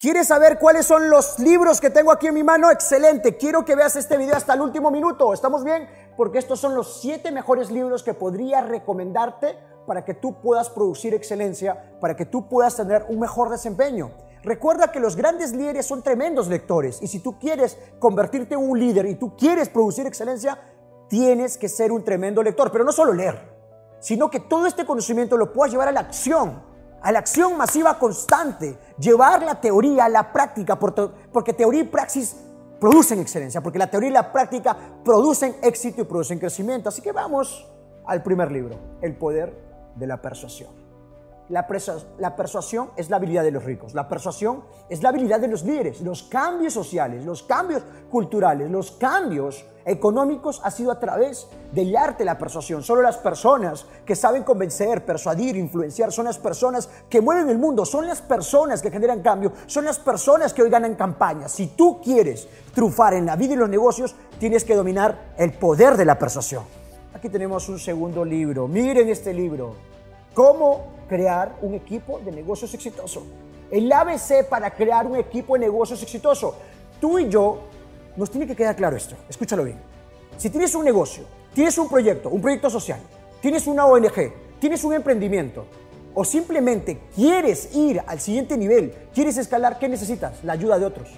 [0.00, 2.70] ¿Quieres saber cuáles son los libros que tengo aquí en mi mano?
[2.70, 3.36] Excelente.
[3.36, 5.32] Quiero que veas este video hasta el último minuto.
[5.32, 5.88] ¿Estamos bien?
[6.16, 9.58] Porque estos son los siete mejores libros que podría recomendarte
[9.88, 14.12] para que tú puedas producir excelencia, para que tú puedas tener un mejor desempeño.
[14.44, 18.78] Recuerda que los grandes líderes son tremendos lectores y si tú quieres convertirte en un
[18.78, 20.60] líder y tú quieres producir excelencia,
[21.08, 23.52] tienes que ser un tremendo lector, pero no solo leer,
[23.98, 26.67] sino que todo este conocimiento lo puedas llevar a la acción
[27.02, 32.36] a la acción masiva constante, llevar la teoría a la práctica, porque teoría y praxis
[32.80, 36.88] producen excelencia, porque la teoría y la práctica producen éxito y producen crecimiento.
[36.88, 37.66] Así que vamos
[38.06, 39.54] al primer libro, El poder
[39.96, 40.87] de la persuasión.
[41.48, 45.62] La, persuasión es la habilidad de los ricos, la persuasión es la habilidad de los
[45.62, 46.02] líderes.
[46.02, 52.18] Los cambios sociales, los cambios culturales, los cambios económicos ha sido a través del arte
[52.18, 52.82] de la persuasión.
[52.82, 57.86] Solo las personas que saben convencer, persuadir, influenciar, son las personas que mueven el mundo,
[57.86, 61.52] son las personas que generan cambio, son las personas que hoy ganan campañas.
[61.52, 65.96] Si tú quieres triunfar en la vida y los negocios, tienes que dominar el poder
[65.96, 66.64] de la persuasión.
[67.14, 68.68] Aquí tenemos un segundo libro.
[68.68, 69.87] Miren este libro.
[70.38, 73.24] ¿Cómo crear un equipo de negocios exitoso.
[73.72, 76.54] El ABC para crear un equipo de negocios exitoso.
[77.00, 77.62] Tú y yo
[78.14, 79.16] nos tiene que quedar claro esto.
[79.28, 79.80] Escúchalo bien.
[80.36, 83.00] Si tienes un negocio, tienes un proyecto, un proyecto social,
[83.40, 85.66] tienes una ONG, tienes un emprendimiento
[86.14, 90.44] o simplemente quieres ir al siguiente nivel, quieres escalar, ¿qué necesitas?
[90.44, 91.08] La ayuda de otros.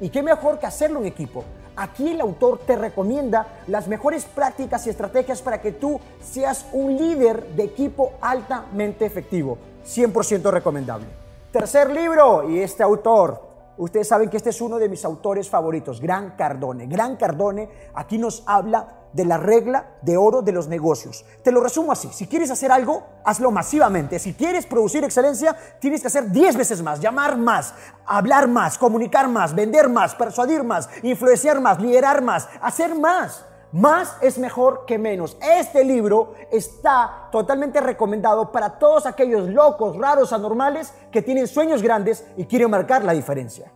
[0.00, 1.44] ¿Y qué mejor que hacerlo en equipo?
[1.76, 6.96] Aquí el autor te recomienda las mejores prácticas y estrategias para que tú seas un
[6.96, 9.58] líder de equipo altamente efectivo.
[9.86, 11.06] 100% recomendable.
[11.52, 13.45] Tercer libro, y este autor
[13.78, 16.86] Ustedes saben que este es uno de mis autores favoritos, Gran Cardone.
[16.86, 21.24] Gran Cardone aquí nos habla de la regla de oro de los negocios.
[21.42, 24.18] Te lo resumo así, si quieres hacer algo, hazlo masivamente.
[24.18, 29.28] Si quieres producir excelencia, tienes que hacer 10 veces más, llamar más, hablar más, comunicar
[29.28, 33.44] más, vender más, persuadir más, influenciar más, liderar más, hacer más.
[33.72, 35.36] Más es mejor que menos.
[35.42, 42.26] Este libro está totalmente recomendado para todos aquellos locos, raros, anormales que tienen sueños grandes
[42.36, 43.72] y quieren marcar la diferencia.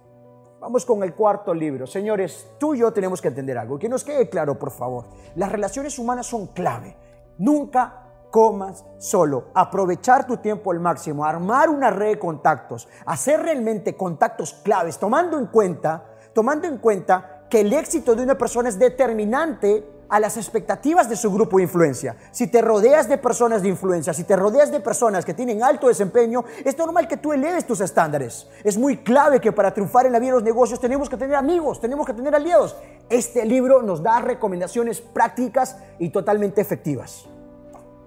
[0.61, 1.87] Vamos con el cuarto libro.
[1.87, 3.79] Señores, tú y yo tenemos que entender algo.
[3.79, 5.07] Que nos quede claro, por favor.
[5.35, 6.97] Las relaciones humanas son clave.
[7.39, 9.47] Nunca comas solo.
[9.55, 11.25] Aprovechar tu tiempo al máximo.
[11.25, 12.89] Armar una red de contactos.
[13.07, 14.99] Hacer realmente contactos claves.
[14.99, 20.19] Tomando en cuenta, tomando en cuenta que el éxito de una persona es determinante a
[20.19, 22.17] las expectativas de su grupo de influencia.
[22.33, 25.89] Si te rodeas de personas de influencia, si te rodeas de personas que tienen alto
[25.89, 28.49] desempeño, es normal que tú eleves tus estándares.
[28.65, 31.37] Es muy clave que para triunfar en la vida de los negocios tenemos que tener
[31.37, 32.77] amigos, tenemos que tener aliados.
[33.09, 37.27] Este libro nos da recomendaciones prácticas y totalmente efectivas.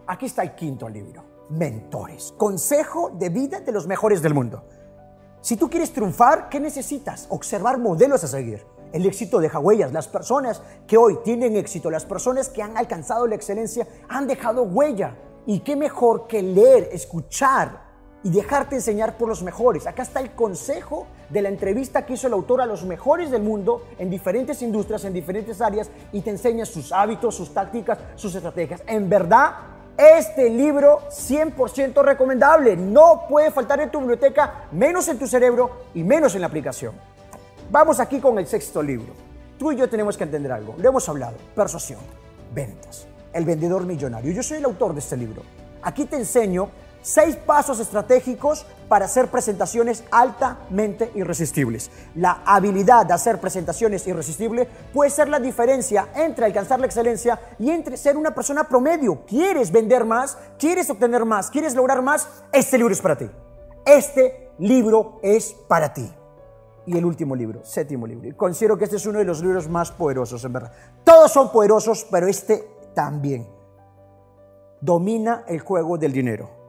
[0.07, 4.63] Aquí está el quinto libro, Mentores, consejo de vida de los mejores del mundo.
[5.39, 7.27] Si tú quieres triunfar, ¿qué necesitas?
[7.29, 8.65] Observar modelos a seguir.
[8.93, 9.91] El éxito deja huellas.
[9.91, 14.63] Las personas que hoy tienen éxito, las personas que han alcanzado la excelencia, han dejado
[14.63, 15.15] huella.
[15.45, 17.81] Y qué mejor que leer, escuchar
[18.23, 19.87] y dejarte enseñar por los mejores.
[19.87, 23.41] Acá está el consejo de la entrevista que hizo el autor a los mejores del
[23.41, 28.33] mundo en diferentes industrias, en diferentes áreas, y te enseña sus hábitos, sus tácticas, sus
[28.35, 28.81] estrategias.
[28.87, 29.55] En verdad,
[29.97, 32.77] este libro 100% recomendable.
[32.77, 37.12] No puede faltar en tu biblioteca, menos en tu cerebro y menos en la aplicación.
[37.73, 39.13] Vamos aquí con el sexto libro.
[39.57, 40.75] Tú y yo tenemos que entender algo.
[40.77, 41.37] Lo hemos hablado.
[41.55, 42.01] Persuasión,
[42.53, 44.31] ventas, el vendedor millonario.
[44.31, 45.41] Yo soy el autor de este libro.
[45.81, 46.69] Aquí te enseño
[47.01, 51.89] seis pasos estratégicos para hacer presentaciones altamente irresistibles.
[52.13, 57.71] La habilidad de hacer presentaciones irresistibles puede ser la diferencia entre alcanzar la excelencia y
[57.71, 59.25] entre ser una persona promedio.
[59.25, 60.37] ¿Quieres vender más?
[60.59, 61.49] ¿Quieres obtener más?
[61.49, 62.27] ¿Quieres lograr más?
[62.51, 63.31] Este libro es para ti.
[63.83, 66.13] Este libro es para ti
[66.85, 68.27] y el último libro, séptimo libro.
[68.27, 70.71] Y considero que este es uno de los libros más poderosos, en verdad.
[71.03, 73.47] Todos son poderosos, pero este también.
[74.81, 76.62] Domina el juego del dinero.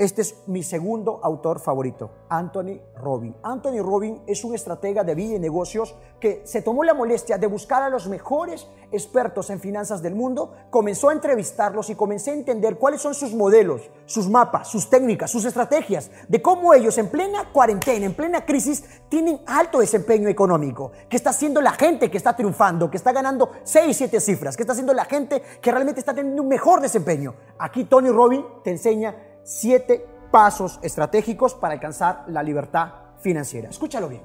[0.00, 3.36] Este es mi segundo autor favorito, Anthony Robin.
[3.42, 7.46] Anthony Robin es un estratega de vida y negocios que se tomó la molestia de
[7.46, 12.34] buscar a los mejores expertos en finanzas del mundo, comenzó a entrevistarlos y comencé a
[12.34, 17.08] entender cuáles son sus modelos, sus mapas, sus técnicas, sus estrategias, de cómo ellos en
[17.08, 22.16] plena cuarentena, en plena crisis, tienen alto desempeño económico, que está haciendo la gente que
[22.16, 26.00] está triunfando, que está ganando 6, 7 cifras, que está haciendo la gente que realmente
[26.00, 27.34] está teniendo un mejor desempeño.
[27.58, 33.68] Aquí Tony Robin te enseña siete pasos estratégicos para alcanzar la libertad financiera.
[33.68, 34.22] Escúchalo bien.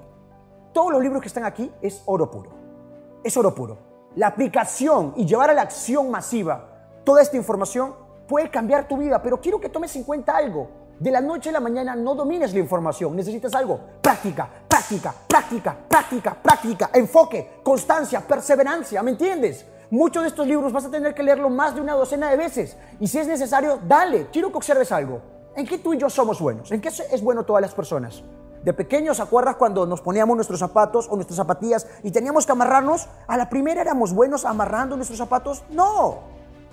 [0.71, 2.51] Todos los libros que están aquí es oro puro.
[3.23, 3.77] Es oro puro.
[4.15, 6.69] La aplicación y llevar a la acción masiva
[7.03, 7.95] toda esta información
[8.27, 10.69] puede cambiar tu vida, pero quiero que tomes en cuenta algo.
[10.99, 13.79] De la noche a la mañana no domines la información, necesitas algo.
[14.01, 14.75] Práctica, práctica
[15.27, 19.65] práctica, práctica, práctica, enfoque, constancia, perseverancia, ¿me entiendes?
[19.91, 22.75] Muchos de estos libros vas a tener que leerlo más de una docena de veces.
[22.99, 24.27] Y si es necesario, dale.
[24.31, 25.21] Quiero que observes algo.
[25.55, 26.71] ¿En qué tú y yo somos buenos?
[26.71, 28.23] ¿En qué es bueno todas las personas?
[28.65, 33.07] De pequeños, ¿acuerdas cuando nos poníamos nuestros zapatos o nuestras zapatillas y teníamos que amarrarnos?
[33.27, 35.63] ¿A la primera éramos buenos amarrando nuestros zapatos?
[35.69, 36.21] No.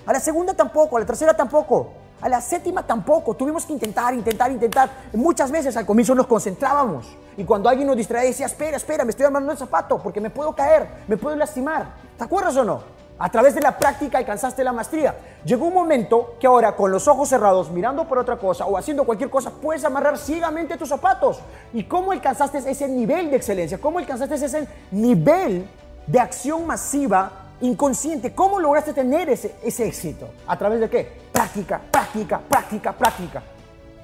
[0.07, 1.93] A la segunda tampoco, a la tercera tampoco.
[2.23, 3.35] A la séptima tampoco.
[3.35, 4.91] Tuvimos que intentar, intentar, intentar.
[5.13, 7.15] Muchas veces al comienzo nos concentrábamos.
[7.37, 10.31] Y cuando alguien nos distraía decía, espera, espera, me estoy amarrando el zapato porque me
[10.31, 11.95] puedo caer, me puedo lastimar.
[12.17, 13.02] ¿Te acuerdas o no?
[13.19, 15.15] A través de la práctica alcanzaste la maestría.
[15.45, 19.05] Llegó un momento que ahora con los ojos cerrados, mirando por otra cosa o haciendo
[19.05, 21.41] cualquier cosa, puedes amarrar ciegamente tus zapatos.
[21.73, 23.79] ¿Y cómo alcanzaste ese nivel de excelencia?
[23.79, 25.69] ¿Cómo alcanzaste ese nivel
[26.07, 27.31] de acción masiva
[27.61, 28.35] inconsciente?
[28.35, 30.29] ¿Cómo lograste tener ese, ese éxito?
[30.47, 31.13] ¿A través de qué?
[31.33, 33.43] Práctica, práctica, práctica, práctica.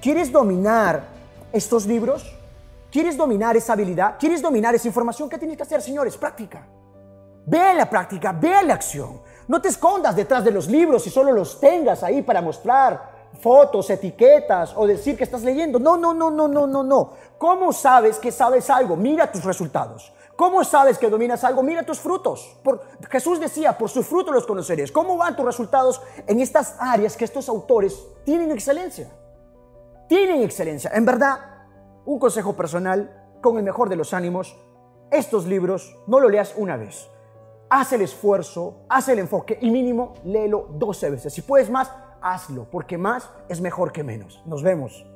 [0.01, 1.03] ¿Quieres dominar
[1.53, 2.35] estos libros?
[2.91, 4.15] ¿Quieres dominar esa habilidad?
[4.19, 5.29] ¿Quieres dominar esa información?
[5.29, 6.17] ¿Qué tienes que hacer, señores?
[6.17, 6.63] Práctica.
[7.49, 9.23] Ve la práctica, ve la acción.
[9.47, 13.89] No te escondas detrás de los libros y solo los tengas ahí para mostrar fotos,
[13.89, 15.79] etiquetas o decir que estás leyendo.
[15.79, 17.13] No, no, no, no, no, no, no.
[17.39, 18.97] ¿Cómo sabes que sabes algo?
[18.97, 20.13] Mira tus resultados.
[20.37, 21.63] ¿Cómo sabes que dominas algo?
[21.63, 22.59] Mira tus frutos.
[22.63, 24.93] Por, Jesús decía, por sus frutos los conoceréis.
[24.93, 29.11] ¿Cómo van tus resultados en estas áreas que estos autores tienen excelencia?
[30.07, 30.91] Tienen excelencia.
[30.93, 31.39] En verdad,
[32.05, 34.55] un consejo personal, con el mejor de los ánimos,
[35.11, 37.09] estos libros no lo leas una vez
[37.71, 41.33] haz el esfuerzo, haz el enfoque y mínimo léelo 12 veces.
[41.33, 44.43] Si puedes más, hazlo, porque más es mejor que menos.
[44.47, 45.07] Nos vemos.